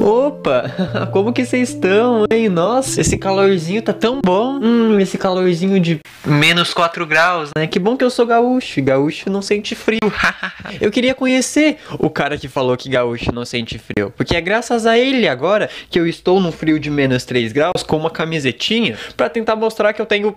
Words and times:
Opa, 0.00 0.70
como 1.12 1.32
que 1.32 1.44
vocês 1.44 1.70
estão, 1.70 2.24
hein? 2.32 2.48
Nossa, 2.48 3.00
esse 3.00 3.18
calorzinho 3.18 3.82
tá 3.82 3.92
tão 3.92 4.20
bom. 4.24 4.60
Hum, 4.62 5.00
esse 5.00 5.18
calorzinho 5.18 5.80
de 5.80 5.98
menos 6.24 6.72
4 6.72 7.04
graus, 7.04 7.50
né? 7.56 7.66
Que 7.66 7.80
bom 7.80 7.96
que 7.96 8.04
eu 8.04 8.10
sou 8.10 8.24
gaúcho. 8.24 8.80
Gaúcho 8.80 9.28
não 9.28 9.42
sente 9.42 9.74
frio. 9.74 9.98
eu 10.80 10.88
queria 10.92 11.16
conhecer 11.16 11.78
o 11.98 12.08
cara 12.08 12.38
que 12.38 12.46
falou 12.46 12.76
que 12.76 12.88
gaúcho 12.88 13.32
não 13.32 13.44
sente 13.44 13.76
frio. 13.76 14.12
Porque 14.16 14.36
é 14.36 14.40
graças 14.40 14.86
a 14.86 14.96
ele 14.96 15.26
agora 15.26 15.68
que 15.90 15.98
eu 15.98 16.06
estou 16.06 16.40
num 16.40 16.52
frio 16.52 16.78
de 16.78 16.88
menos 16.88 17.24
3 17.24 17.50
graus 17.52 17.82
com 17.82 17.96
uma 17.96 18.10
camisetinha 18.10 18.96
para 19.16 19.28
tentar 19.28 19.56
mostrar 19.56 19.92
que 19.92 20.00
eu 20.00 20.06
tenho 20.06 20.36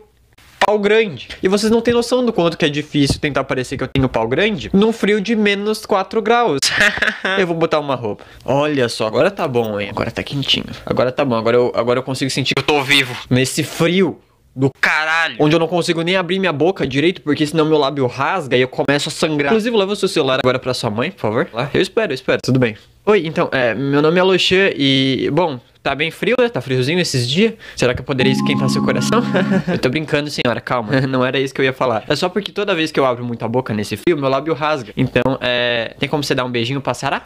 pau 0.59 0.77
grande. 0.77 1.29
E 1.41 1.47
vocês 1.47 1.71
não 1.71 1.81
têm 1.81 1.93
noção 1.93 2.25
do 2.25 2.33
quanto 2.33 2.57
que 2.57 2.65
é 2.65 2.69
difícil 2.69 3.19
tentar 3.19 3.43
parecer 3.43 3.77
que 3.77 3.83
eu 3.83 3.87
tenho 3.87 4.09
pau 4.09 4.27
grande 4.27 4.69
num 4.73 4.91
frio 4.91 5.21
de 5.21 5.35
menos 5.35 5.85
4 5.85 6.21
graus. 6.21 6.59
eu 7.37 7.47
vou 7.47 7.55
botar 7.55 7.79
uma 7.79 7.95
roupa. 7.95 8.23
Olha 8.43 8.89
só, 8.89 9.07
agora 9.07 9.31
tá 9.31 9.47
bom, 9.47 9.79
hein? 9.79 9.89
Agora 9.89 10.11
tá 10.11 10.23
quentinho. 10.23 10.65
Agora 10.85 11.11
tá 11.11 11.23
bom, 11.23 11.35
agora 11.35 11.57
eu, 11.57 11.71
agora 11.75 11.99
eu 11.99 12.03
consigo 12.03 12.29
sentir 12.29 12.53
que 12.53 12.59
eu 12.59 12.65
tô 12.65 12.83
vivo. 12.83 13.15
Nesse 13.29 13.63
frio 13.63 14.19
do 14.55 14.69
caralho. 14.81 15.35
Onde 15.39 15.55
eu 15.55 15.59
não 15.59 15.67
consigo 15.67 16.01
nem 16.01 16.15
abrir 16.15 16.39
minha 16.39 16.51
boca 16.51 16.85
direito, 16.85 17.21
porque 17.21 17.45
senão 17.45 17.65
meu 17.65 17.77
lábio 17.77 18.05
rasga 18.07 18.57
e 18.57 18.61
eu 18.61 18.67
começo 18.67 19.09
a 19.09 19.11
sangrar. 19.11 19.51
Inclusive, 19.51 19.75
leva 19.75 19.93
o 19.93 19.95
seu 19.95 20.09
celular 20.09 20.39
agora 20.43 20.59
pra 20.59 20.73
sua 20.73 20.89
mãe, 20.89 21.11
por 21.11 21.21
favor. 21.21 21.47
Eu 21.73 21.81
espero, 21.81 22.11
eu 22.11 22.15
espero. 22.15 22.39
Tudo 22.43 22.59
bem. 22.59 22.75
Oi, 23.05 23.25
então, 23.25 23.49
é, 23.51 23.73
meu 23.73 24.01
nome 24.01 24.19
é 24.19 24.23
Loxan 24.23 24.69
e, 24.75 25.29
bom, 25.31 25.59
Tá 25.89 25.95
bem 25.95 26.11
frio, 26.11 26.35
né? 26.39 26.47
Tá 26.47 26.61
friozinho 26.61 26.99
esses 26.99 27.27
dias. 27.27 27.55
Será 27.75 27.95
que 27.95 28.01
eu 28.01 28.05
poderia 28.05 28.31
esquentar 28.31 28.69
seu 28.69 28.83
coração? 28.83 29.23
eu 29.67 29.79
tô 29.79 29.89
brincando, 29.89 30.29
senhora, 30.29 30.61
calma. 30.61 31.01
Não 31.09 31.25
era 31.25 31.39
isso 31.39 31.51
que 31.51 31.59
eu 31.59 31.65
ia 31.65 31.73
falar. 31.73 32.03
É 32.07 32.15
só 32.15 32.29
porque 32.29 32.51
toda 32.51 32.75
vez 32.75 32.91
que 32.91 32.99
eu 32.99 33.07
abro 33.07 33.25
muito 33.25 33.43
a 33.43 33.47
boca 33.47 33.73
nesse 33.73 33.97
frio, 33.97 34.15
meu 34.15 34.29
lábio 34.29 34.53
rasga. 34.53 34.93
Então, 34.95 35.39
é. 35.41 35.95
Tem 35.97 36.07
como 36.07 36.23
você 36.23 36.35
dar 36.35 36.45
um 36.45 36.51
beijinho 36.51 36.79
pra 36.79 36.93
Sarah? 36.93 37.23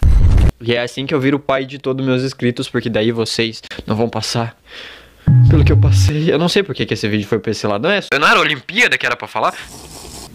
E 0.61 0.73
é 0.73 0.81
assim 0.81 1.05
que 1.05 1.13
eu 1.13 1.19
viro 1.19 1.35
o 1.35 1.39
pai 1.41 1.65
de 1.65 1.77
todos 1.77 2.05
meus 2.05 2.23
inscritos, 2.23 2.69
porque 2.69 2.89
daí 2.89 3.11
vocês 3.11 3.61
não 3.85 3.97
vão 3.97 4.07
passar 4.07 4.55
pelo 5.49 5.65
que 5.65 5.73
eu 5.73 5.77
passei. 5.77 6.31
Eu 6.31 6.39
não 6.39 6.47
sei 6.47 6.63
por 6.63 6.73
que, 6.73 6.87
esse 6.89 7.09
vídeo 7.09 7.27
foi 7.27 7.39
pra 7.39 7.51
esse 7.51 7.67
lado. 7.67 7.83
Não 7.83 7.91
é? 7.91 7.99
Não 8.17 8.25
era 8.25 8.37
a 8.39 8.41
Olimpíada 8.41 8.97
que 8.97 9.05
era 9.05 9.17
pra 9.17 9.27
falar? 9.27 9.53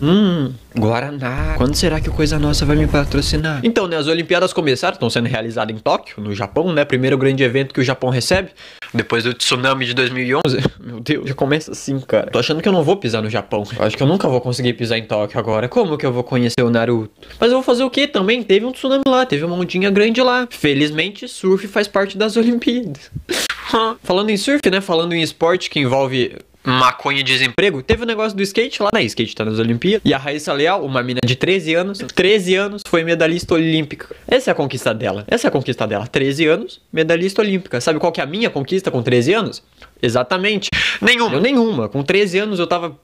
Hum, 0.00 0.52
Guaraná. 0.76 1.54
Quando 1.56 1.74
será 1.74 2.00
que 2.00 2.08
o 2.08 2.12
Coisa 2.12 2.38
Nossa 2.38 2.64
vai 2.64 2.76
me 2.76 2.86
patrocinar? 2.86 3.60
Então, 3.64 3.88
né, 3.88 3.96
as 3.96 4.06
Olimpíadas 4.06 4.52
começaram, 4.52 4.94
estão 4.94 5.10
sendo 5.10 5.26
realizadas 5.26 5.74
em 5.74 5.78
Tóquio, 5.78 6.22
no 6.22 6.34
Japão, 6.34 6.72
né? 6.72 6.84
Primeiro 6.84 7.18
grande 7.18 7.42
evento 7.42 7.74
que 7.74 7.80
o 7.80 7.84
Japão 7.84 8.10
recebe, 8.10 8.50
depois 8.94 9.24
do 9.24 9.34
tsunami 9.34 9.84
de 9.84 9.94
2011. 9.94 10.58
Meu 10.80 11.00
Deus, 11.00 11.28
já 11.28 11.34
começa 11.34 11.72
assim, 11.72 11.98
cara. 12.00 12.30
Tô 12.30 12.38
achando 12.38 12.62
que 12.62 12.68
eu 12.68 12.72
não 12.72 12.84
vou 12.84 12.96
pisar 12.96 13.22
no 13.22 13.28
Japão. 13.28 13.64
Eu 13.76 13.84
acho 13.84 13.96
que 13.96 14.02
eu 14.02 14.06
nunca 14.06 14.28
vou 14.28 14.40
conseguir 14.40 14.72
pisar 14.74 14.98
em 14.98 15.04
Tóquio 15.04 15.38
agora. 15.38 15.68
Como 15.68 15.98
que 15.98 16.06
eu 16.06 16.12
vou 16.12 16.22
conhecer 16.22 16.62
o 16.62 16.70
Naruto? 16.70 17.10
Mas 17.40 17.50
eu 17.50 17.56
vou 17.56 17.62
fazer 17.62 17.82
o 17.82 17.90
quê? 17.90 18.06
Também 18.06 18.42
teve 18.42 18.64
um 18.64 18.72
tsunami 18.72 19.02
lá, 19.06 19.26
teve 19.26 19.44
uma 19.44 19.56
ondinha 19.56 19.90
grande 19.90 20.22
lá. 20.22 20.46
Felizmente, 20.50 21.26
surf 21.26 21.66
faz 21.66 21.88
parte 21.88 22.16
das 22.16 22.36
Olimpíadas. 22.36 23.10
Falando 24.02 24.30
em 24.30 24.36
surf, 24.36 24.60
né? 24.70 24.80
Falando 24.80 25.12
em 25.12 25.22
esporte 25.22 25.68
que 25.68 25.80
envolve 25.80 26.36
maconha 26.68 27.20
e 27.20 27.22
desemprego, 27.22 27.82
teve 27.82 28.02
o 28.02 28.04
um 28.04 28.06
negócio 28.06 28.36
do 28.36 28.42
skate 28.42 28.82
lá, 28.82 28.90
né? 28.92 29.02
Skate 29.02 29.34
tá 29.34 29.44
nas 29.44 29.58
Olimpíadas. 29.58 30.02
E 30.04 30.12
a 30.12 30.18
Raíssa 30.18 30.52
Leal, 30.52 30.84
uma 30.84 31.02
mina 31.02 31.20
de 31.24 31.34
13 31.34 31.74
anos, 31.74 31.98
13 31.98 32.54
anos, 32.54 32.82
foi 32.86 33.02
medalhista 33.02 33.54
olímpica. 33.54 34.14
Essa 34.26 34.50
é 34.50 34.52
a 34.52 34.54
conquista 34.54 34.94
dela. 34.94 35.24
Essa 35.26 35.46
é 35.46 35.48
a 35.48 35.50
conquista 35.50 35.86
dela. 35.86 36.06
13 36.06 36.46
anos, 36.46 36.80
medalhista 36.92 37.40
olímpica. 37.42 37.80
Sabe 37.80 37.98
qual 37.98 38.12
que 38.12 38.20
é 38.20 38.24
a 38.24 38.26
minha 38.26 38.50
conquista 38.50 38.90
com 38.90 39.02
13 39.02 39.32
anos? 39.32 39.62
Exatamente. 40.02 40.68
Nenhuma. 41.00 41.36
Eu, 41.36 41.40
nenhuma. 41.40 41.88
Com 41.88 42.02
13 42.02 42.38
anos 42.38 42.58
eu 42.58 42.66
tava 42.66 42.96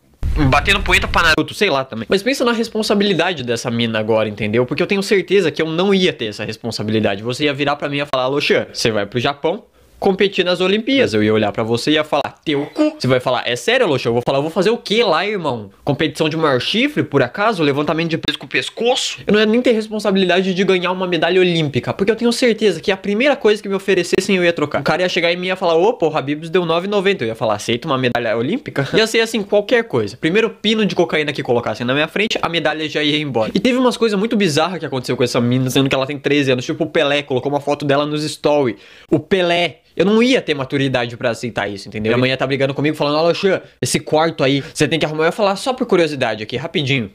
batendo 0.51 0.81
poeta 0.81 1.07
pra 1.07 1.23
Naruto, 1.23 1.55
sei 1.55 1.71
lá 1.71 1.85
também. 1.85 2.07
Mas 2.09 2.23
pensa 2.23 2.45
na 2.45 2.53
responsabilidade 2.53 3.43
dessa 3.43 3.71
mina 3.71 3.99
agora, 3.99 4.29
entendeu? 4.29 4.67
Porque 4.67 4.83
eu 4.83 4.87
tenho 4.87 5.03
certeza 5.03 5.51
que 5.51 5.63
eu 5.63 5.67
não 5.67 5.95
ia 5.95 6.13
ter 6.13 6.27
essa 6.27 6.45
responsabilidade. 6.45 7.23
Você 7.23 7.45
ia 7.45 7.55
virar 7.55 7.77
para 7.77 7.89
mim 7.89 8.01
e 8.01 8.07
falar, 8.07 8.27
Loxan, 8.27 8.67
você 8.73 8.91
vai 8.91 9.07
pro 9.07 9.21
Japão, 9.21 9.65
competir 10.05 10.45
nas 10.45 10.61
Olimpíadas. 10.61 11.15
Eu 11.15 11.25
ia 11.25 11.33
olhar 11.33 11.51
para 11.51 11.63
você 11.63 11.93
e 11.93 11.95
ia 11.95 12.05
falar, 12.05 12.35
teu 12.45 12.67
cu. 12.67 12.95
Você 12.99 13.09
vai 13.09 13.21
falar, 13.21 13.43
é 13.47 13.57
sério, 13.57 13.87
Loxa? 13.87 14.11
Eu 14.11 14.13
vou 14.13 14.21
falar, 14.21 14.37
eu 14.37 14.43
vou 14.43 14.51
fazer 14.51 14.69
o 14.69 14.77
que 14.77 15.03
lá, 15.03 15.27
irmão? 15.27 15.71
Competição 15.83 16.29
de 16.29 16.37
maior 16.37 16.61
chifre, 16.61 17.03
por 17.03 17.23
acaso? 17.23 17.63
Levantamento 17.63 18.11
de 18.11 18.19
peso 18.19 18.39
com 18.39 18.45
o 18.45 18.49
pescoço? 18.49 19.23
Eu 19.27 19.33
não 19.33 19.41
ia 19.41 19.47
nem 19.47 19.63
ter 19.63 19.73
responsabilidade 19.73 20.53
de 20.53 20.63
ganhar 20.65 20.93
uma 20.93 21.07
medalha 21.07 21.41
olímpica, 21.41 21.95
porque 21.95 22.13
eu 22.13 22.17
tenho 22.17 22.31
certeza 22.35 22.83
que 22.83 22.93
a 22.93 22.99
primeira 22.99 23.35
coisa 23.35 23.63
que 23.63 23.69
me 23.69 23.75
oferecessem 23.75 24.37
eu 24.37 24.45
ia 24.45 24.53
trocar. 24.53 24.83
O 24.83 24.85
cara 24.85 25.01
ia 25.01 25.09
chegar 25.09 25.33
em 25.33 25.37
mim 25.37 25.47
e 25.47 25.49
ia 25.49 25.57
falar, 25.57 25.75
opa, 25.75 26.05
o 26.05 26.15
Habibs 26.15 26.51
deu 26.51 26.65
9,90. 26.65 27.23
Eu 27.23 27.29
ia 27.29 27.35
falar, 27.35 27.55
aceita 27.55 27.89
uma 27.89 27.97
medalha 27.97 28.37
olímpica? 28.37 28.87
Ia 28.95 29.07
ser 29.07 29.21
assim, 29.21 29.43
qualquer 29.43 29.85
coisa. 29.85 30.19
Primeiro 30.19 30.51
pino 30.51 30.85
de 30.85 30.95
cocaína 30.95 31.33
que 31.33 31.43
colocassem 31.43 31.87
na 31.87 31.95
minha 31.95 32.09
frente, 32.09 32.39
a 32.43 32.49
medalha 32.49 32.87
já 32.89 33.03
ia 33.03 33.19
embora. 33.19 33.51
E 33.55 33.61
teve 33.61 33.79
umas 33.79 33.97
coisas 33.97 34.19
muito 34.19 34.37
bizarras 34.37 34.79
que 34.79 34.87
aconteceu 34.87 35.17
com 35.17 35.25
essa 35.25 35.41
menina, 35.41 35.71
sendo 35.71 35.89
que 35.89 35.95
ela 35.95 36.07
tem 36.07 36.19
13 36.19 36.53
anos. 36.53 36.65
Tipo, 36.65 36.85
o 36.85 36.87
Pelé 36.87 37.23
colocou 37.23 37.51
uma 37.51 37.61
foto 37.61 37.87
dela 37.87 38.05
nos 38.05 38.23
stories. 38.23 38.77
O 39.11 39.19
Pelé 39.19 39.81
eu 39.97 40.05
não 40.05 40.23
ia 40.23 40.43
ter 40.43 40.55
maturidade 40.55 41.17
para 41.17 41.31
aceitar 41.31 41.69
isso, 41.69 41.89
entendeu? 41.89 42.11
Minha 42.11 42.19
mãe 42.19 42.31
ia 42.31 42.37
tá 42.37 42.47
brigando 42.47 42.75
comigo, 42.75 42.97
falando, 42.97 43.17
Alexandre, 43.19 43.63
esse 43.81 44.01
quarto 44.01 44.43
aí, 44.43 44.61
você 44.61 44.89
tem 44.89 44.99
que 44.99 45.07
arrumar. 45.07 45.25
Eu 45.25 45.27
ia 45.27 45.33
falar 45.33 45.57
só 45.57 45.73
por 45.73 45.87
curiosidade 45.87 46.43
aqui, 46.43 46.57
rapidinho. 46.57 47.11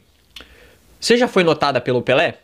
Você 1.00 1.18
já 1.18 1.28
foi 1.28 1.44
notada 1.44 1.80
pelo 1.80 2.02
Pelé? 2.02 2.36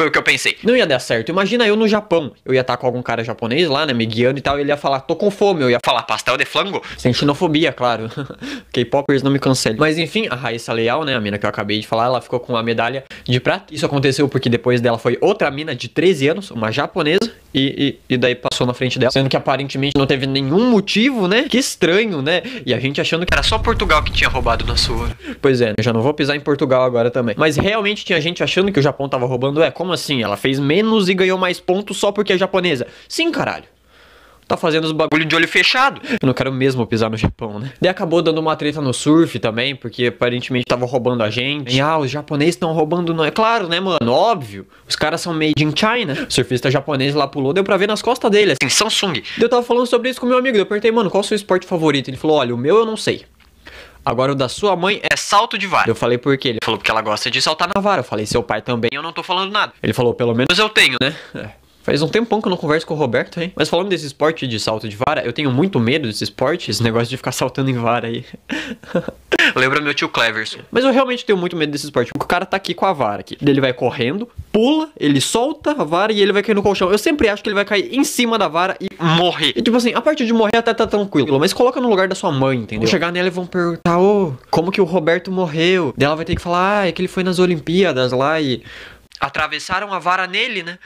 Foi 0.00 0.06
o 0.06 0.10
que 0.10 0.16
eu 0.16 0.22
pensei. 0.22 0.56
Não 0.62 0.74
ia 0.74 0.86
dar 0.86 0.98
certo. 0.98 1.28
Imagina 1.28 1.66
eu 1.66 1.76
no 1.76 1.86
Japão. 1.86 2.32
Eu 2.44 2.54
ia 2.54 2.62
estar 2.62 2.76
com 2.76 2.86
algum 2.86 3.02
cara 3.02 3.22
japonês 3.22 3.68
lá, 3.68 3.84
né? 3.84 3.92
Me 3.92 4.06
guiando 4.06 4.38
e 4.38 4.40
tal. 4.40 4.56
E 4.56 4.62
ele 4.62 4.70
ia 4.70 4.76
falar, 4.76 5.00
tô 5.00 5.14
com 5.14 5.30
fome. 5.30 5.62
Eu 5.62 5.68
ia 5.68 5.78
falar, 5.84 6.04
pastel 6.04 6.38
de 6.38 6.46
flango. 6.46 6.82
Sem 6.96 7.12
xenofobia, 7.12 7.70
claro. 7.70 8.08
K-popers 8.72 9.22
não 9.22 9.30
me 9.30 9.38
cancelem. 9.38 9.78
Mas 9.78 9.98
enfim, 9.98 10.26
a 10.30 10.36
Raíssa 10.36 10.72
Leal, 10.72 11.04
né? 11.04 11.14
A 11.14 11.20
mina 11.20 11.38
que 11.38 11.44
eu 11.44 11.50
acabei 11.50 11.80
de 11.80 11.86
falar, 11.86 12.06
ela 12.06 12.20
ficou 12.22 12.40
com 12.40 12.56
a 12.56 12.62
medalha 12.62 13.04
de 13.24 13.40
prata. 13.40 13.74
Isso 13.74 13.84
aconteceu 13.84 14.26
porque 14.26 14.48
depois 14.48 14.80
dela 14.80 14.96
foi 14.96 15.18
outra 15.20 15.50
mina 15.50 15.74
de 15.74 15.88
13 15.88 16.28
anos, 16.28 16.50
uma 16.50 16.72
japonesa. 16.72 17.30
E, 17.52 17.98
e, 18.08 18.14
e, 18.14 18.16
daí 18.16 18.34
passou 18.34 18.66
na 18.66 18.72
frente 18.72 18.98
dela. 18.98 19.10
Sendo 19.10 19.28
que 19.28 19.36
aparentemente 19.36 19.96
não 19.96 20.06
teve 20.06 20.26
nenhum 20.26 20.70
motivo, 20.70 21.26
né? 21.26 21.44
Que 21.48 21.58
estranho, 21.58 22.22
né? 22.22 22.42
E 22.64 22.72
a 22.72 22.78
gente 22.78 23.00
achando 23.00 23.26
que 23.26 23.34
era 23.34 23.42
só 23.42 23.58
Portugal 23.58 24.02
que 24.02 24.12
tinha 24.12 24.28
roubado 24.28 24.64
nosso 24.64 24.94
ouro. 24.94 25.16
Pois 25.42 25.60
é, 25.60 25.74
eu 25.76 25.82
já 25.82 25.92
não 25.92 26.00
vou 26.00 26.14
pisar 26.14 26.36
em 26.36 26.40
Portugal 26.40 26.84
agora 26.84 27.10
também. 27.10 27.34
Mas 27.36 27.56
realmente 27.56 28.04
tinha 28.04 28.20
gente 28.20 28.42
achando 28.42 28.70
que 28.70 28.78
o 28.78 28.82
Japão 28.82 29.08
tava 29.08 29.26
roubando. 29.26 29.62
É, 29.62 29.70
como 29.70 29.92
assim? 29.92 30.22
Ela 30.22 30.36
fez 30.36 30.58
menos 30.58 31.08
e 31.08 31.14
ganhou 31.14 31.38
mais 31.38 31.58
pontos 31.58 31.96
só 31.96 32.12
porque 32.12 32.32
é 32.32 32.38
japonesa. 32.38 32.86
Sim, 33.08 33.30
caralho 33.30 33.64
tá 34.50 34.56
fazendo 34.56 34.84
os 34.84 34.92
bagulho 34.92 35.24
de 35.24 35.36
olho 35.36 35.46
fechado. 35.46 36.00
Eu 36.20 36.26
não 36.26 36.34
quero 36.34 36.52
mesmo 36.52 36.84
pisar 36.84 37.08
no 37.08 37.16
Japão, 37.16 37.60
né? 37.60 37.72
Daí 37.80 37.88
acabou 37.88 38.20
dando 38.20 38.38
uma 38.38 38.56
treta 38.56 38.80
no 38.80 38.92
surf 38.92 39.38
também, 39.38 39.76
porque 39.76 40.06
aparentemente 40.06 40.64
tava 40.66 40.84
roubando 40.86 41.22
a 41.22 41.30
gente. 41.30 41.76
E, 41.76 41.80
ah, 41.80 41.98
os 41.98 42.10
japoneses 42.10 42.56
estão 42.56 42.72
roubando 42.72 43.14
não 43.14 43.24
É 43.24 43.30
claro, 43.30 43.68
né, 43.68 43.78
mano? 43.78 44.12
Óbvio. 44.12 44.66
Os 44.88 44.96
caras 44.96 45.20
são 45.20 45.32
made 45.32 45.62
in 45.62 45.72
China. 45.74 46.26
O 46.28 46.32
surfista 46.32 46.68
japonês 46.68 47.14
lá 47.14 47.28
pulou, 47.28 47.52
deu 47.52 47.62
pra 47.62 47.76
ver 47.76 47.86
nas 47.86 48.02
costas 48.02 48.28
dele, 48.30 48.52
assim, 48.60 48.68
Samsung. 48.68 49.22
Eu 49.40 49.48
tava 49.48 49.62
falando 49.62 49.86
sobre 49.86 50.10
isso 50.10 50.20
com 50.20 50.26
meu 50.26 50.38
amigo. 50.38 50.58
Eu 50.58 50.66
perguntei, 50.66 50.90
mano, 50.90 51.08
qual 51.08 51.20
o 51.20 51.24
seu 51.24 51.36
esporte 51.36 51.64
favorito? 51.64 52.08
Ele 52.08 52.16
falou, 52.16 52.38
olha, 52.38 52.52
o 52.52 52.58
meu 52.58 52.76
eu 52.76 52.86
não 52.86 52.96
sei. 52.96 53.24
Agora 54.04 54.32
o 54.32 54.34
da 54.34 54.48
sua 54.48 54.74
mãe 54.74 55.00
é 55.02 55.16
salto 55.16 55.58
de 55.58 55.66
vara. 55.66 55.88
Eu 55.88 55.94
falei 55.94 56.18
por 56.18 56.36
quê? 56.38 56.48
Ele 56.48 56.58
falou 56.64 56.78
porque 56.78 56.90
ela 56.90 57.02
gosta 57.02 57.30
de 57.30 57.40
saltar 57.40 57.68
na 57.72 57.80
vara. 57.80 58.00
Eu 58.00 58.04
falei, 58.04 58.26
seu 58.26 58.42
pai 58.42 58.62
também, 58.62 58.90
eu 58.92 59.02
não 59.02 59.12
tô 59.12 59.22
falando 59.22 59.52
nada. 59.52 59.72
Ele 59.82 59.92
falou, 59.92 60.14
pelo 60.14 60.34
menos 60.34 60.58
eu 60.58 60.68
tenho, 60.68 60.96
né? 61.00 61.14
É. 61.34 61.59
Faz 61.82 62.02
um 62.02 62.08
tempão 62.08 62.40
que 62.40 62.48
eu 62.48 62.50
não 62.50 62.56
converso 62.56 62.86
com 62.86 62.94
o 62.94 62.96
Roberto, 62.96 63.40
hein? 63.40 63.52
Mas 63.56 63.68
falando 63.68 63.88
desse 63.88 64.06
esporte 64.06 64.46
de 64.46 64.60
salto 64.60 64.88
de 64.88 64.96
vara, 64.96 65.24
eu 65.24 65.32
tenho 65.32 65.50
muito 65.50 65.80
medo 65.80 66.06
desse 66.06 66.24
esporte, 66.24 66.70
esse 66.70 66.82
negócio 66.82 67.08
de 67.08 67.16
ficar 67.16 67.32
saltando 67.32 67.70
em 67.70 67.74
vara 67.74 68.08
aí. 68.08 68.24
Lembra 69.56 69.80
meu 69.80 69.94
tio 69.94 70.08
Cleverson. 70.08 70.60
Mas 70.70 70.84
eu 70.84 70.92
realmente 70.92 71.24
tenho 71.24 71.38
muito 71.38 71.56
medo 71.56 71.72
desse 71.72 71.86
esporte. 71.86 72.12
Porque 72.12 72.24
o 72.24 72.28
cara 72.28 72.44
tá 72.44 72.56
aqui 72.56 72.74
com 72.74 72.84
a 72.84 72.92
vara 72.92 73.20
aqui. 73.20 73.36
Ele 73.40 73.60
vai 73.60 73.72
correndo, 73.72 74.28
pula, 74.52 74.90
ele 74.98 75.20
solta 75.20 75.70
a 75.72 75.84
vara 75.84 76.12
e 76.12 76.20
ele 76.20 76.32
vai 76.32 76.42
cair 76.42 76.54
no 76.54 76.62
colchão. 76.62 76.90
Eu 76.90 76.98
sempre 76.98 77.28
acho 77.28 77.42
que 77.42 77.48
ele 77.48 77.54
vai 77.54 77.64
cair 77.64 77.94
em 77.94 78.04
cima 78.04 78.38
da 78.38 78.48
vara 78.48 78.76
e 78.80 78.88
morrer. 79.02 79.54
E 79.56 79.62
tipo 79.62 79.76
assim, 79.76 79.94
a 79.94 80.00
parte 80.00 80.26
de 80.26 80.32
morrer 80.32 80.56
até 80.56 80.74
tá 80.74 80.86
tranquilo. 80.86 81.38
Mas 81.40 81.52
coloca 81.52 81.80
no 81.80 81.88
lugar 81.88 82.08
da 82.08 82.14
sua 82.14 82.30
mãe, 82.30 82.58
entendeu? 82.58 82.82
Vão 82.82 82.90
chegar 82.90 83.10
nela 83.10 83.28
e 83.28 83.30
vão 83.30 83.46
perguntar, 83.46 83.98
ô, 83.98 84.28
oh, 84.28 84.32
como 84.50 84.70
que 84.70 84.80
o 84.80 84.84
Roberto 84.84 85.32
morreu? 85.32 85.94
Daí 85.96 86.06
ela 86.06 86.16
vai 86.16 86.24
ter 86.24 86.34
que 86.34 86.42
falar, 86.42 86.80
ah, 86.80 86.88
é 86.88 86.92
que 86.92 87.00
ele 87.00 87.08
foi 87.08 87.24
nas 87.24 87.38
Olimpíadas 87.38 88.12
lá 88.12 88.40
e. 88.40 88.62
Atravessaram 89.20 89.92
a 89.92 89.98
vara 89.98 90.26
nele, 90.26 90.62
né? 90.62 90.78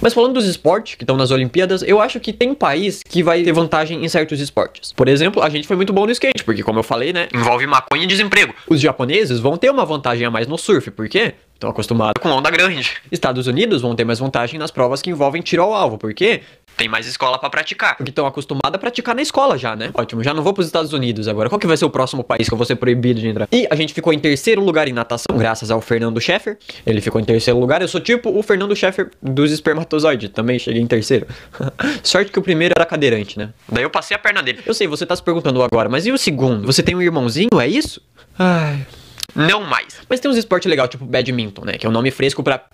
Mas 0.00 0.14
falando 0.14 0.34
dos 0.34 0.46
esportes 0.46 0.94
que 0.94 1.02
estão 1.02 1.16
nas 1.16 1.30
Olimpíadas, 1.30 1.82
eu 1.82 2.00
acho 2.00 2.20
que 2.20 2.32
tem 2.32 2.54
país 2.54 3.02
que 3.02 3.22
vai 3.22 3.42
ter 3.42 3.52
vantagem 3.52 4.04
em 4.04 4.08
certos 4.08 4.40
esportes. 4.40 4.92
Por 4.92 5.08
exemplo, 5.08 5.42
a 5.42 5.48
gente 5.48 5.66
foi 5.66 5.76
muito 5.76 5.92
bom 5.92 6.06
no 6.06 6.12
skate, 6.12 6.44
porque 6.44 6.62
como 6.62 6.78
eu 6.78 6.82
falei, 6.82 7.12
né, 7.12 7.28
envolve 7.34 7.66
maconha 7.66 8.04
e 8.04 8.06
desemprego. 8.06 8.54
Os 8.68 8.80
japoneses 8.80 9.40
vão 9.40 9.56
ter 9.56 9.70
uma 9.70 9.84
vantagem 9.84 10.26
a 10.26 10.30
mais 10.30 10.46
no 10.46 10.56
surf, 10.56 10.90
por 10.90 11.08
quê? 11.08 11.34
Estão 11.54 11.68
acostumados 11.68 12.22
com 12.22 12.30
onda 12.30 12.50
grande. 12.50 12.90
Estados 13.12 13.46
Unidos 13.46 13.82
vão 13.82 13.94
ter 13.94 14.04
mais 14.04 14.18
vantagem 14.18 14.58
nas 14.58 14.70
provas 14.70 15.02
que 15.02 15.10
envolvem 15.10 15.42
tiro 15.42 15.62
ao 15.62 15.74
alvo, 15.74 15.98
porque 15.98 16.40
tem 16.80 16.88
mais 16.88 17.06
escola 17.06 17.38
para 17.38 17.50
praticar. 17.50 17.94
Porque 17.94 18.10
estão 18.10 18.26
acostumados 18.26 18.74
a 18.74 18.78
praticar 18.78 19.14
na 19.14 19.20
escola 19.20 19.58
já, 19.58 19.76
né? 19.76 19.90
Ótimo, 19.92 20.24
já 20.24 20.32
não 20.32 20.42
vou 20.42 20.54
para 20.54 20.62
os 20.62 20.66
Estados 20.66 20.94
Unidos 20.94 21.28
agora. 21.28 21.50
Qual 21.50 21.58
que 21.58 21.66
vai 21.66 21.76
ser 21.76 21.84
o 21.84 21.90
próximo 21.90 22.24
país 22.24 22.48
que 22.48 22.54
eu 22.54 22.56
vou 22.56 22.64
ser 22.64 22.76
proibido 22.76 23.20
de 23.20 23.28
entrar? 23.28 23.46
E 23.52 23.66
a 23.70 23.74
gente 23.74 23.92
ficou 23.92 24.14
em 24.14 24.18
terceiro 24.18 24.64
lugar 24.64 24.88
em 24.88 24.92
natação, 24.92 25.36
graças 25.36 25.70
ao 25.70 25.82
Fernando 25.82 26.18
Scheffer. 26.18 26.56
Ele 26.86 27.02
ficou 27.02 27.20
em 27.20 27.24
terceiro 27.24 27.60
lugar. 27.60 27.82
Eu 27.82 27.88
sou 27.88 28.00
tipo 28.00 28.30
o 28.30 28.42
Fernando 28.42 28.74
Scheffer 28.74 29.10
dos 29.20 29.52
espermatozoides. 29.52 30.30
Também 30.30 30.58
cheguei 30.58 30.80
em 30.80 30.86
terceiro. 30.86 31.26
Sorte 32.02 32.32
que 32.32 32.38
o 32.38 32.42
primeiro 32.42 32.72
era 32.74 32.86
cadeirante, 32.86 33.38
né? 33.38 33.50
Daí 33.68 33.82
eu 33.82 33.90
passei 33.90 34.16
a 34.16 34.18
perna 34.18 34.42
dele. 34.42 34.60
Eu 34.64 34.72
sei, 34.72 34.86
você 34.86 35.04
tá 35.04 35.14
se 35.14 35.22
perguntando 35.22 35.62
agora, 35.62 35.90
mas 35.90 36.06
e 36.06 36.12
o 36.12 36.16
segundo? 36.16 36.64
Você 36.64 36.82
tem 36.82 36.94
um 36.94 37.02
irmãozinho, 37.02 37.60
é 37.60 37.68
isso? 37.68 38.00
Ai. 38.38 38.86
Não 39.34 39.60
mais. 39.60 40.00
Mas 40.08 40.18
tem 40.18 40.30
uns 40.30 40.38
esportes 40.38 40.68
legais, 40.68 40.88
tipo 40.88 41.04
badminton, 41.04 41.66
né? 41.66 41.72
Que 41.74 41.86
é 41.86 41.88
um 41.88 41.92
nome 41.92 42.10
fresco 42.10 42.42
para 42.42 42.64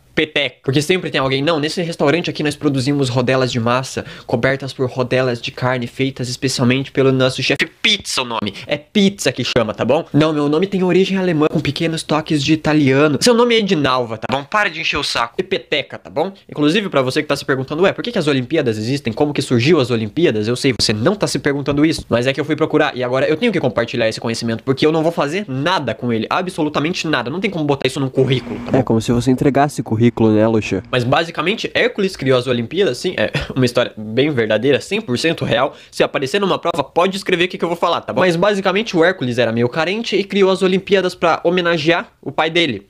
Porque 0.63 0.81
sempre 0.81 1.11
tem 1.11 1.21
alguém, 1.21 1.43
não, 1.43 1.61
nesse 1.61 1.83
restaurante 1.83 2.31
aqui 2.31 2.43
nós 2.43 2.57
produzimos 2.57 3.09
rodelas 3.09 3.53
de 3.53 3.61
massa, 3.61 4.05
cobertas 4.27 4.73
por 4.73 4.89
rodelas 4.89 5.41
de 5.41 5.51
carne 5.51 5.87
feitas 5.87 6.29
especialmente 6.29 6.91
pelo 6.91 7.13
nosso 7.13 7.43
chefe. 7.43 7.67
Pizza 7.83 8.23
o 8.23 8.25
nome. 8.25 8.55
É 8.67 8.77
pizza 8.77 9.31
que 9.31 9.45
chama, 9.45 9.75
tá 9.75 9.85
bom? 9.85 10.05
Não, 10.13 10.33
meu 10.33 10.49
nome 10.49 10.67
tem 10.67 10.83
origem 10.83 11.19
alemã 11.19 11.47
com 11.49 11.61
pequenos 11.61 12.03
toques 12.03 12.43
de 12.43 12.53
italiano. 12.53 13.19
Seu 13.21 13.35
nome 13.35 13.55
é 13.55 13.59
Edinalva, 13.59 14.19
tá 14.19 14.27
bom? 14.31 14.45
Para 14.45 14.69
de 14.69 14.81
encher 14.81 14.97
o 14.97 15.05
saco. 15.05 15.35
E 15.39 15.43
tá 15.43 16.11
bom? 16.11 16.33
Inclusive, 16.49 16.89
para 16.89 17.03
você 17.03 17.23
que 17.23 17.29
tá 17.29 17.37
se 17.37 17.45
perguntando, 17.45 17.83
ué, 17.83 17.93
por 17.93 18.03
que, 18.03 18.13
que 18.13 18.19
as 18.19 18.27
Olimpíadas 18.27 18.79
existem? 18.79 19.13
Como 19.13 19.33
que 19.33 19.43
surgiu 19.43 19.81
as 19.81 19.91
Olimpíadas? 19.91 20.49
Eu 20.49 20.57
sei, 20.57 20.75
você 20.79 20.93
não 20.93 21.15
tá 21.15 21.27
se 21.27 21.39
perguntando 21.39 21.85
isso, 21.85 22.05
mas 22.09 22.27
é 22.27 22.33
que 22.33 22.41
eu 22.41 22.45
fui 22.45 22.57
procurar 22.57 22.97
e 22.97 23.03
agora 23.03 23.29
eu 23.29 23.37
tenho 23.37 23.53
que 23.53 23.61
compartilhar 23.61 24.09
esse 24.09 24.21
conhecimento 24.21 24.63
porque 24.63 24.87
eu 24.87 24.93
não 24.93 25.03
vou 25.03 25.13
fazer 25.13 25.45
nada 25.49 25.95
com 25.95 26.13
ele, 26.13 26.27
absolutamente 26.31 27.07
nada. 27.07 27.31
Não 27.31 27.41
tem 27.41 27.51
como 27.51 27.65
botar 27.65 27.87
isso 27.87 28.01
num 28.01 28.09
currículo, 28.09 28.59
tá 28.65 28.73
bom? 28.73 28.79
É 28.79 28.83
como 28.83 29.01
se 29.01 29.13
você 29.13 29.31
entregasse 29.31 29.83
currículo, 29.83 30.06
né, 30.33 30.47
Luxa? 30.47 30.83
Mas 30.91 31.05
basicamente, 31.05 31.71
Hércules 31.75 32.17
criou 32.17 32.39
as 32.39 32.47
Olimpíadas, 32.47 32.99
sim, 32.99 33.15
é 33.17 33.31
uma 33.55 33.65
história 33.65 33.93
bem 33.97 34.31
verdadeira, 34.31 34.79
100% 34.79 35.45
real. 35.45 35.75
Se 35.91 36.03
aparecer 36.03 36.41
numa 36.41 36.59
prova, 36.59 36.83
pode 36.83 37.17
escrever 37.17 37.45
o 37.45 37.49
que, 37.49 37.59
que 37.59 37.65
eu 37.65 37.69
vou 37.69 37.77
falar, 37.77 38.01
tá 38.01 38.13
bom? 38.13 38.21
Mas 38.21 38.37
basicamente 38.37 38.97
o 38.97 39.05
Hércules 39.05 39.39
era 39.39 39.53
meio 39.53 39.69
carente 39.69 40.17
e 40.17 40.25
criou 40.25 40.51
as 40.51 40.63
Olimpíadas 40.63 41.15
para 41.15 41.41
homenagear 41.45 42.13
o 42.21 42.33
pai 42.33 42.51
dele. 42.51 42.87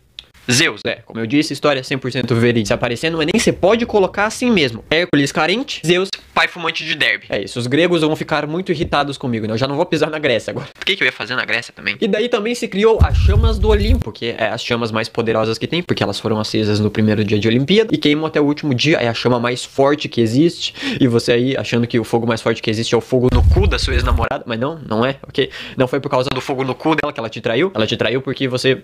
Zeus, 0.50 0.80
é, 0.86 0.96
como 1.04 1.20
eu 1.20 1.26
disse, 1.26 1.52
história 1.52 1.82
100% 1.82 2.32
verídica. 2.34 2.96
Se 2.96 3.06
é 3.06 3.10
nem 3.10 3.38
você 3.38 3.52
pode 3.52 3.84
colocar 3.84 4.26
assim 4.26 4.50
mesmo. 4.50 4.84
Hércules 4.90 5.32
carente, 5.32 5.80
Zeus, 5.84 6.08
pai 6.34 6.48
fumante 6.48 6.84
de 6.84 6.94
derby. 6.94 7.26
É 7.28 7.42
isso, 7.42 7.58
os 7.58 7.66
gregos 7.66 8.02
vão 8.02 8.14
ficar 8.14 8.46
muito 8.46 8.70
irritados 8.70 9.18
comigo, 9.18 9.46
né? 9.46 9.54
Eu 9.54 9.58
já 9.58 9.66
não 9.66 9.76
vou 9.76 9.84
pisar 9.86 10.10
na 10.10 10.18
Grécia 10.18 10.50
agora. 10.50 10.68
Por 10.72 10.84
que, 10.84 10.96
que 10.96 11.02
eu 11.02 11.06
ia 11.06 11.12
fazer 11.12 11.34
na 11.34 11.44
Grécia 11.44 11.72
também? 11.74 11.96
E 12.00 12.06
daí 12.06 12.28
também 12.28 12.54
se 12.54 12.68
criou 12.68 12.98
as 13.02 13.16
chamas 13.16 13.58
do 13.58 13.68
Olimpo, 13.68 14.12
que 14.12 14.34
é 14.38 14.48
as 14.48 14.62
chamas 14.62 14.92
mais 14.92 15.08
poderosas 15.08 15.58
que 15.58 15.66
tem, 15.66 15.82
porque 15.82 16.02
elas 16.02 16.20
foram 16.20 16.38
acesas 16.38 16.78
no 16.78 16.90
primeiro 16.90 17.24
dia 17.24 17.38
de 17.38 17.48
Olimpíada 17.48 17.94
e 17.94 17.98
queimam 17.98 18.26
até 18.26 18.40
o 18.40 18.44
último 18.44 18.74
dia. 18.74 18.98
É 18.98 19.08
a 19.08 19.14
chama 19.14 19.40
mais 19.40 19.64
forte 19.64 20.08
que 20.08 20.20
existe. 20.20 20.74
E 21.00 21.08
você 21.08 21.32
aí 21.32 21.56
achando 21.56 21.86
que 21.86 21.98
o 21.98 22.04
fogo 22.04 22.26
mais 22.26 22.40
forte 22.40 22.62
que 22.62 22.70
existe 22.70 22.94
é 22.94 22.98
o 22.98 23.00
fogo 23.00 23.28
no 23.32 23.42
cu 23.48 23.66
da 23.66 23.78
sua 23.78 23.94
ex-namorada. 23.94 24.44
Mas 24.46 24.58
não, 24.60 24.78
não 24.78 25.04
é, 25.04 25.16
ok? 25.26 25.50
Não 25.76 25.88
foi 25.88 26.00
por 26.00 26.10
causa 26.10 26.30
do 26.30 26.40
fogo 26.40 26.62
no 26.64 26.74
cu 26.74 26.94
dela 26.94 27.12
que 27.12 27.18
ela 27.18 27.28
te 27.28 27.40
traiu. 27.40 27.72
Ela 27.74 27.86
te 27.86 27.96
traiu 27.96 28.22
porque 28.22 28.46
você 28.46 28.82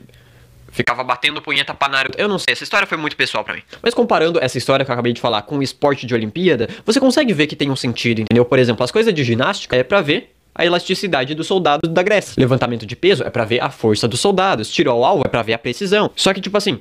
ficava 0.73 1.05
batendo 1.05 1.41
punheta 1.41 1.73
pra 1.73 1.89
Naruto. 1.89 2.19
Eu 2.19 2.29
não 2.29 2.39
sei, 2.39 2.53
essa 2.53 2.65
história 2.65 2.87
foi 2.87 2.99
muito 2.99 3.15
pessoal 3.15 3.45
para 3.45 3.55
mim. 3.55 3.63
Mas 3.81 3.95
comparando 3.95 4.43
essa 4.43 4.59
história 4.59 4.85
que 4.85 4.91
eu 4.91 4.93
acabei 4.93 5.13
de 5.13 5.21
falar 5.21 5.43
com 5.43 5.59
o 5.59 5.63
esporte 5.63 6.07
de 6.07 6.15
Olimpíada, 6.15 6.69
você 6.85 6.99
consegue 6.99 7.33
ver 7.33 7.47
que 7.47 7.55
tem 7.55 7.71
um 7.71 7.77
sentido, 7.77 8.21
entendeu? 8.21 8.45
Por 8.45 8.59
exemplo, 8.59 8.83
as 8.83 8.91
coisas 8.91 9.15
de 9.15 9.23
ginástica 9.23 9.77
é 9.77 9.85
para 9.85 10.01
ver 10.01 10.33
a 10.55 10.67
elasticidade 10.67 11.35
dos 11.35 11.47
soldados 11.47 11.91
da 11.91 12.03
Grécia. 12.03 12.35
Levantamento 12.37 12.85
de 12.85 12.97
peso 12.97 13.23
é 13.23 13.31
para 13.31 13.45
ver 13.45 13.63
a 13.63 13.71
força 13.71 14.07
dos 14.09 14.21
soldados. 14.21 14.71
Tiro 14.71 14.91
ao 14.91 15.05
alvo 15.05 15.23
é 15.25 15.29
para 15.29 15.43
ver 15.43 15.55
a 15.55 15.59
precisão. 15.59 16.11
Só 16.15 16.35
que, 16.35 16.41
tipo 16.41 16.57
assim, 16.57 16.81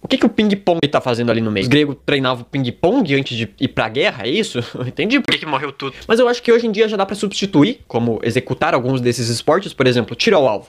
o 0.00 0.06
que, 0.06 0.16
que 0.16 0.26
o 0.26 0.28
ping-pong 0.28 0.80
tá 0.88 1.00
fazendo 1.00 1.30
ali 1.30 1.40
no 1.40 1.50
meio? 1.50 1.64
Os 1.64 1.68
gregos 1.68 1.96
treinavam 2.06 2.44
ping-pong 2.44 3.14
antes 3.14 3.36
de 3.36 3.48
ir 3.60 3.68
pra 3.68 3.88
guerra, 3.88 4.26
é 4.26 4.30
isso? 4.30 4.60
Eu 4.74 4.86
entendi 4.86 5.18
por 5.20 5.32
que, 5.32 5.38
que 5.38 5.46
morreu 5.46 5.72
tudo. 5.72 5.94
Mas 6.06 6.20
eu 6.20 6.28
acho 6.28 6.42
que 6.42 6.52
hoje 6.52 6.66
em 6.66 6.72
dia 6.72 6.88
já 6.88 6.96
dá 6.96 7.04
para 7.04 7.16
substituir, 7.16 7.80
como 7.88 8.20
executar 8.22 8.74
alguns 8.74 9.00
desses 9.00 9.28
esportes, 9.28 9.72
por 9.72 9.86
exemplo, 9.86 10.14
tiro 10.14 10.36
ao 10.36 10.46
alvo. 10.46 10.68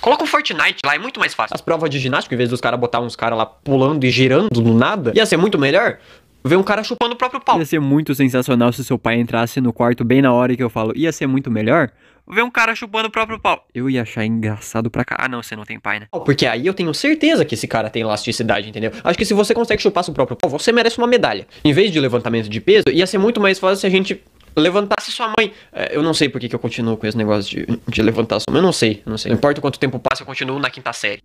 Coloca 0.00 0.24
um 0.24 0.26
Fortnite 0.26 0.78
lá, 0.84 0.94
é 0.94 0.98
muito 0.98 1.20
mais 1.20 1.34
fácil. 1.34 1.54
As 1.54 1.60
provas 1.60 1.90
de 1.90 1.98
ginástica, 1.98 2.34
em 2.34 2.38
vez 2.38 2.48
dos 2.48 2.60
caras 2.60 2.80
botar 2.80 3.00
uns 3.00 3.14
caras 3.14 3.36
lá 3.36 3.44
pulando 3.44 4.04
e 4.04 4.10
girando 4.10 4.60
no 4.60 4.74
nada, 4.74 5.12
ia 5.14 5.26
ser 5.26 5.36
muito 5.36 5.58
melhor 5.58 5.98
ver 6.42 6.56
um 6.56 6.62
cara 6.62 6.82
chupando 6.82 7.14
o 7.14 7.18
próprio 7.18 7.40
pau. 7.40 7.58
Ia 7.58 7.66
ser 7.66 7.80
muito 7.80 8.14
sensacional 8.14 8.72
se 8.72 8.82
seu 8.82 8.98
pai 8.98 9.20
entrasse 9.20 9.60
no 9.60 9.74
quarto 9.74 10.02
bem 10.02 10.22
na 10.22 10.32
hora 10.32 10.56
que 10.56 10.62
eu 10.62 10.70
falo, 10.70 10.92
ia 10.96 11.12
ser 11.12 11.26
muito 11.26 11.50
melhor 11.50 11.90
ver 12.26 12.42
um 12.42 12.50
cara 12.50 12.74
chupando 12.74 13.08
o 13.08 13.10
próprio 13.10 13.38
pau. 13.38 13.66
Eu 13.74 13.90
ia 13.90 14.02
achar 14.02 14.24
engraçado 14.24 14.90
pra 14.90 15.04
cá. 15.04 15.16
Ah, 15.18 15.28
não, 15.28 15.42
você 15.42 15.56
não 15.56 15.64
tem 15.64 15.78
pai, 15.78 16.00
né? 16.00 16.06
Porque 16.10 16.46
aí 16.46 16.66
eu 16.66 16.72
tenho 16.72 16.94
certeza 16.94 17.44
que 17.44 17.54
esse 17.54 17.66
cara 17.66 17.90
tem 17.90 18.02
elasticidade, 18.02 18.68
entendeu? 18.68 18.92
Acho 19.02 19.18
que 19.18 19.24
se 19.24 19.34
você 19.34 19.52
consegue 19.52 19.82
chupar 19.82 20.04
seu 20.04 20.14
próprio 20.14 20.36
pau, 20.36 20.48
você 20.48 20.72
merece 20.72 20.96
uma 20.98 21.06
medalha. 21.06 21.46
Em 21.64 21.72
vez 21.72 21.90
de 21.90 22.00
levantamento 22.00 22.48
de 22.48 22.60
peso, 22.60 22.84
ia 22.90 23.06
ser 23.06 23.18
muito 23.18 23.40
mais 23.40 23.58
fácil 23.58 23.76
se 23.76 23.86
a 23.86 23.90
gente 23.90 24.22
levantasse 24.56 25.10
sua 25.12 25.32
mãe. 25.38 25.52
É, 25.72 25.96
eu 25.96 26.02
não 26.02 26.14
sei 26.14 26.28
por 26.28 26.40
que, 26.40 26.48
que 26.48 26.54
eu 26.54 26.58
continuo 26.58 26.96
com 26.96 27.06
esse 27.06 27.16
negócio 27.16 27.66
de, 27.66 27.80
de 27.88 28.02
levantar 28.02 28.40
sua 28.40 28.52
mãe. 28.52 28.58
Eu 28.58 28.62
não 28.62 28.72
sei, 28.72 29.02
não 29.06 29.18
sei. 29.18 29.30
Não 29.30 29.36
importa 29.36 29.60
quanto 29.60 29.78
tempo 29.78 29.98
passa, 29.98 30.22
eu 30.22 30.26
continuo 30.26 30.58
na 30.58 30.70
quinta 30.70 30.92
série. 30.92 31.22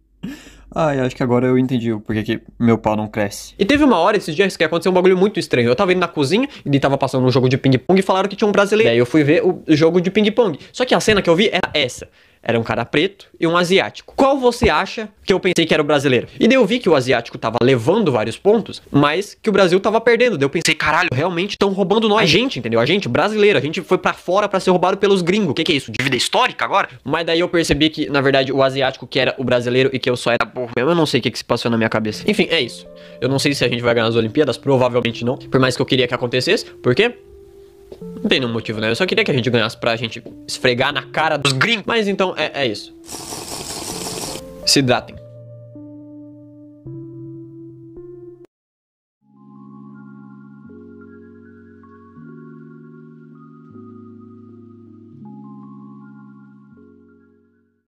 Ah, 0.73 0.93
eu 0.95 1.05
acho 1.05 1.15
que 1.15 1.23
agora 1.23 1.47
eu 1.47 1.57
entendi 1.57 1.93
o 1.93 1.99
porquê 1.99 2.23
que 2.23 2.41
meu 2.59 2.77
pau 2.77 2.95
não 2.95 3.07
cresce. 3.07 3.53
E 3.57 3.65
teve 3.65 3.83
uma 3.83 3.97
hora 3.97 4.17
esses 4.17 4.35
dias 4.35 4.57
que 4.57 4.63
aconteceu 4.63 4.91
um 4.91 4.95
bagulho 4.95 5.17
muito 5.17 5.39
estranho. 5.39 5.69
Eu 5.69 5.75
tava 5.75 5.91
indo 5.91 5.99
na 5.99 6.07
cozinha 6.07 6.49
e 6.65 6.79
tava 6.79 6.97
passando 6.97 7.25
um 7.25 7.31
jogo 7.31 7.47
de 7.47 7.57
ping-pong 7.57 7.99
e 7.99 8.01
falaram 8.01 8.27
que 8.27 8.35
tinha 8.35 8.47
um 8.47 8.51
brasileiro. 8.51 8.89
Daí 8.89 8.97
eu 8.97 9.05
fui 9.05 9.23
ver 9.23 9.43
o 9.43 9.63
jogo 9.69 10.01
de 10.01 10.09
ping-pong. 10.09 10.59
Só 10.73 10.83
que 10.83 10.93
a 10.93 10.99
cena 10.99 11.21
que 11.21 11.29
eu 11.29 11.35
vi 11.35 11.49
era 11.49 11.69
essa. 11.73 12.09
Era 12.47 12.59
um 12.59 12.63
cara 12.63 12.85
preto 12.85 13.25
e 13.39 13.47
um 13.47 13.57
asiático. 13.57 14.13
Qual 14.15 14.37
você 14.37 14.69
acha 14.69 15.09
que 15.25 15.33
eu 15.33 15.39
pensei 15.39 15.65
que 15.65 15.73
era 15.73 15.81
o 15.81 15.85
brasileiro? 15.85 16.27
E 16.39 16.47
daí 16.47 16.55
eu 16.55 16.65
vi 16.65 16.77
que 16.77 16.87
o 16.87 16.93
asiático 16.93 17.39
tava 17.39 17.57
levando 17.63 18.11
vários 18.11 18.37
pontos, 18.37 18.83
mas 18.91 19.35
que 19.41 19.49
o 19.49 19.51
Brasil 19.51 19.79
tava 19.79 19.99
perdendo. 19.99 20.37
Daí 20.37 20.45
eu 20.45 20.49
pensei, 20.49 20.75
caralho, 20.75 21.09
realmente 21.11 21.51
estão 21.51 21.73
roubando 21.73 22.07
nós. 22.07 22.21
A 22.21 22.25
gente, 22.27 22.59
entendeu? 22.59 22.79
A 22.79 22.85
gente, 22.85 23.09
brasileiro. 23.09 23.57
A 23.57 23.61
gente 23.61 23.81
foi 23.81 23.97
para 23.97 24.13
fora 24.13 24.47
para 24.47 24.59
ser 24.59 24.69
roubado 24.69 24.97
pelos 24.97 25.23
gringos. 25.23 25.49
O 25.49 25.53
que, 25.55 25.63
que 25.63 25.71
é 25.71 25.75
isso? 25.75 25.91
Dívida 25.91 26.15
histórica 26.15 26.63
agora? 26.63 26.87
Mas 27.03 27.25
daí 27.25 27.39
eu 27.39 27.49
percebi 27.49 27.89
que, 27.89 28.07
na 28.09 28.21
verdade, 28.21 28.51
o 28.51 28.61
asiático 28.61 29.07
que 29.07 29.19
era 29.19 29.33
o 29.39 29.43
brasileiro 29.43 29.89
e 29.91 29.97
que 29.97 30.07
eu 30.09 30.15
só 30.15 30.31
era 30.31 30.45
burro 30.45 30.69
mesmo. 30.75 30.91
Eu 30.91 30.95
não 30.95 31.07
sei 31.07 31.19
o 31.19 31.23
que, 31.23 31.31
que 31.31 31.37
se 31.39 31.43
passou 31.43 31.71
na 31.71 31.77
minha 31.77 31.89
cabeça. 31.89 32.23
Enfim, 32.29 32.47
é 32.51 32.61
isso. 32.61 32.85
Eu 33.19 33.27
não 33.27 33.39
sei 33.39 33.55
se 33.55 33.65
a 33.65 33.67
gente 33.67 33.81
vai 33.81 33.95
ganhar 33.95 34.07
as 34.07 34.15
Olimpíadas, 34.15 34.55
provavelmente 34.55 35.25
não. 35.25 35.35
Por 35.35 35.59
mais 35.59 35.75
que 35.75 35.81
eu 35.81 35.85
queria 35.85 36.07
que 36.07 36.13
acontecesse. 36.13 36.65
Por 36.65 36.93
quê? 36.93 37.15
Não 38.01 38.29
tem 38.29 38.39
nenhum 38.39 38.51
motivo, 38.51 38.79
né? 38.79 38.89
Eu 38.89 38.95
só 38.95 39.05
queria 39.05 39.23
que 39.23 39.31
a 39.31 39.33
gente 39.33 39.49
ganhasse 39.49 39.77
pra 39.77 39.95
gente 39.95 40.23
esfregar 40.47 40.93
na 40.93 41.03
cara 41.03 41.37
dos 41.37 41.53
gringos. 41.53 41.85
Mas 41.85 42.07
então, 42.07 42.33
é, 42.37 42.63
é 42.63 42.67
isso. 42.67 42.95
Se 44.65 44.79
hidratem. 44.79 45.15